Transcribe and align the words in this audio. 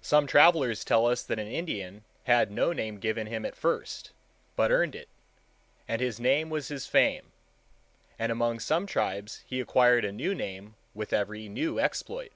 Some 0.00 0.28
travellers 0.28 0.84
tell 0.84 1.08
us 1.08 1.24
that 1.24 1.40
an 1.40 1.48
Indian 1.48 2.04
had 2.22 2.52
no 2.52 2.72
name 2.72 2.98
given 3.00 3.26
him 3.26 3.44
at 3.44 3.56
first, 3.56 4.12
but 4.54 4.70
earned 4.70 4.94
it, 4.94 5.08
and 5.88 6.00
his 6.00 6.20
name 6.20 6.50
was 6.50 6.68
his 6.68 6.86
fame; 6.86 7.32
and 8.16 8.30
among 8.30 8.60
some 8.60 8.86
tribes 8.86 9.42
he 9.44 9.58
acquired 9.58 10.04
a 10.04 10.12
new 10.12 10.36
name 10.36 10.76
with 10.94 11.12
every 11.12 11.48
new 11.48 11.80
exploit. 11.80 12.30